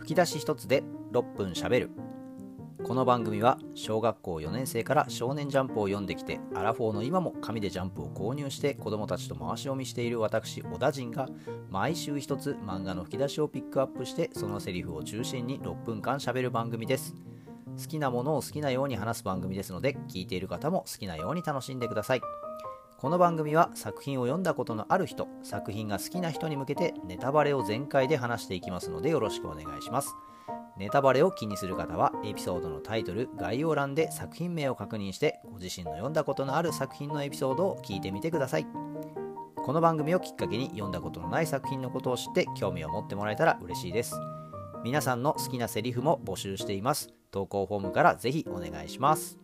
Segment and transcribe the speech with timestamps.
[0.00, 1.90] 吹き出し一つで6分しゃべる。
[2.82, 11.28] この番組は小学校4年生から少年ジャンプを読んできてアラフォーの今も紙でジャンプを購入して子供たちと回し読みしている私小田陣が
[11.68, 17.14] 毎週一つ漫画の吹き出しをピックアップしてそのセリフを中心に6分間しゃべる番組です。
[17.78, 22.22] 好きなものを好きなように話す番組ですので聞いている方も好きなように楽しんでください。
[23.00, 30.14] この番組は作品を読んだことのある人作品が好きな人に向けてネタバレを全開で話していきますのでよろしくお願いします。
[30.76, 38.66] ネタバレを気にする方はエピソードのタイトル概要欄で作品名を確認してご自身の読んだことのある作品のエピソードを聞いてみてください。
[39.56, 44.14] この番組をきっかけに読んだことのない作品のことを知って興味を持ってもらえたら嬉しいです。
[44.84, 47.08] 皆さんの好きなセリフも募集しています。
[47.30, 49.39] 投稿フォームからぜひお願いします。